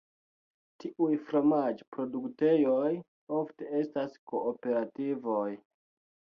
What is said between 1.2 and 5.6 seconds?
fromaĝ-produktejoj, ofte estas kooperativoj.